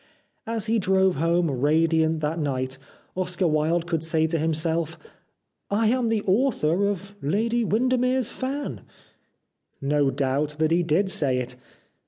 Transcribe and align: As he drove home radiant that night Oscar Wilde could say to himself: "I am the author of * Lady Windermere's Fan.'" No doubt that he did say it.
As 0.47 0.65
he 0.65 0.79
drove 0.79 1.17
home 1.17 1.51
radiant 1.51 2.21
that 2.21 2.39
night 2.39 2.79
Oscar 3.15 3.45
Wilde 3.45 3.85
could 3.85 4.03
say 4.03 4.25
to 4.25 4.39
himself: 4.39 4.97
"I 5.69 5.89
am 5.89 6.09
the 6.09 6.23
author 6.23 6.87
of 6.89 7.13
* 7.17 7.21
Lady 7.21 7.63
Windermere's 7.63 8.31
Fan.'" 8.31 8.81
No 9.79 10.09
doubt 10.09 10.55
that 10.57 10.71
he 10.71 10.81
did 10.81 11.11
say 11.11 11.37
it. 11.37 11.55